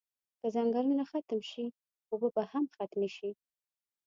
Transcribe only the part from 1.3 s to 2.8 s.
شی اوبه به هم